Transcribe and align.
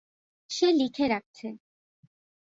সে 0.49 0.67
লিখে 0.71 1.05
রাখছে। 1.07 1.47